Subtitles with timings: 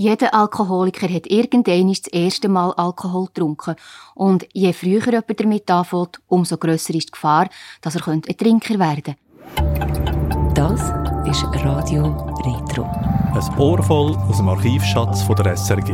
[0.00, 3.76] Jeder Alkoholiker hat irgendwann das erste Mal Alkohol getrunken.
[4.14, 7.50] Und je früher jemand damit anfängt, umso grösser ist die Gefahr,
[7.82, 9.14] dass er ein Trinker werden
[9.54, 10.54] könnte.
[10.54, 10.80] Das
[11.28, 12.04] ist Radio
[12.46, 12.84] Retro.
[12.84, 15.90] Ein Ohr voll aus dem Archivschatz von der SRG.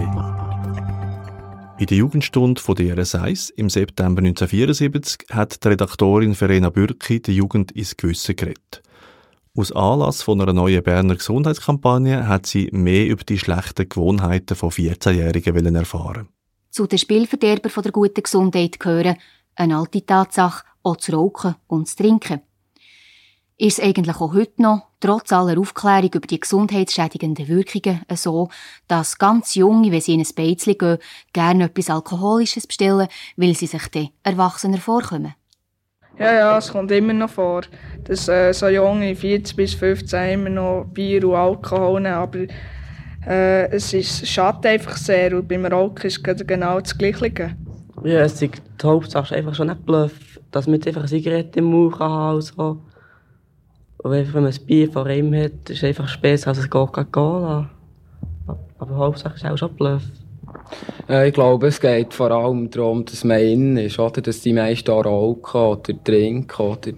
[1.79, 7.35] In der Jugendstunde von der RS1 im September 1974 hat die Redaktorin Verena Bürki die
[7.35, 8.85] Jugend ins Gewissen geredet.
[9.59, 14.69] Aus Anlass von einer neuen Berner Gesundheitskampagne hat sie mehr über die schlechten Gewohnheiten von
[14.69, 16.29] 14-Jährigen erfahren.
[16.71, 19.17] Zu den Spielverderber der guten Gesundheit gehören
[19.55, 22.43] eine alte Tatsache, auch zu rauchen und zu trinken.
[23.57, 28.51] Ist es eigentlich auch heute noch, trotz aller Aufklärung über die gesundheitsschädigenden Wirkungen, so,
[28.89, 30.99] dass ganz Junge, wenn sie in ein Beizli gehen,
[31.33, 35.35] gerne etwas Alkoholisches bestellen, weil sie sich dann erwachsener vorkommen?
[36.19, 37.63] Ja, ja, es kommt immer noch vor,
[38.05, 42.39] dass äh, so junge 14 bis 15 immer noch Bier und Alkohol nehmen, aber
[43.27, 47.55] äh, es, ist, schadet einfach sehr und beim Rauchen ist es genau das Gleiche.
[48.03, 51.67] Ja, es ist die Hauptsache einfach schon nicht Bluff, dass man einfach eine Zigarette im
[51.67, 52.81] Mund haben kann.
[53.99, 57.69] Und wenn man ein Bier vor ihm hat, ist es einfach besser als ein Coca-Cola.
[58.79, 60.03] Aber Hauptsache ist auch schon Bluff.
[61.09, 64.21] Äh, ich glaube, es geht vor allem darum, dass man innen ist, oder?
[64.21, 66.93] dass die meisten auch rauchen oder trinken, oder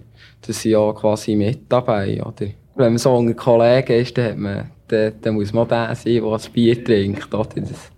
[0.45, 2.47] dass sie ja quasi mit dabei oder?
[2.75, 6.13] Wenn man so ein Kollege ist, dann, hat man, dann, dann muss man der sein,
[6.13, 7.33] der das Bier trinkt.
[7.33, 7.49] Oder?
[7.55, 7.91] Das,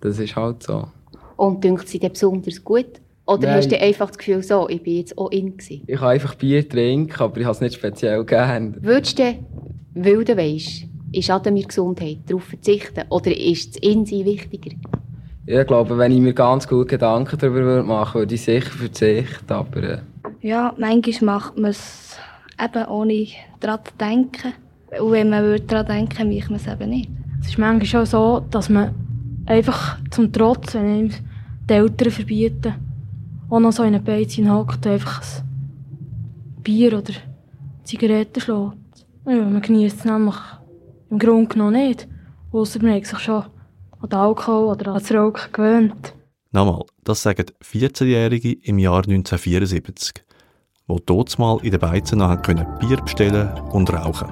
[0.00, 0.86] das ist halt so.
[1.36, 3.00] Und dünkt sie dir besonders gut?
[3.26, 3.56] Oder Nein.
[3.56, 5.82] hast du einfach das Gefühl, so, ich bin jetzt auch in gewesen?
[5.86, 8.76] Ich kann einfach Bier trinken, aber ich habe es nicht speziell gern.
[8.80, 9.34] Würdest du,
[9.94, 13.04] weil du weisst, ist Ademir Gesundheit darauf verzichten?
[13.08, 14.76] Oder ist das Insein wichtiger?
[15.46, 19.52] Ich glaube, wenn ich mir ganz gut Gedanken darüber machen würde, würde ich sicher verzichten.
[19.52, 19.98] Aber, äh.
[20.40, 22.16] Ja, manchmal macht man es
[22.62, 23.26] eben ohne
[23.60, 24.52] daran zu denken.
[24.98, 27.10] Und wenn man daran denken würde, macht man es eben nicht.
[27.40, 28.94] Es ist manchmal auch so, dass man
[29.46, 31.10] einfach zum Trotz, wenn einem
[31.68, 32.74] die Eltern verbieten,
[33.50, 37.12] auch noch so in einem Beizchen hockt, einfach ein Bier oder
[37.84, 39.06] Zigaretten schlägt.
[39.26, 40.36] Ja, man genießt es nämlich
[41.14, 42.08] im Grunde genommen nicht.
[42.50, 43.44] Ausser man hat sich schon
[44.00, 46.14] an den Alkohol oder an das Rauchen gewöhnt.
[46.50, 50.14] Nochmal, das sagen 14-Jährige im Jahr 1974,
[50.88, 54.28] die dort mal in den Beizen noch Bier bestellen und rauchen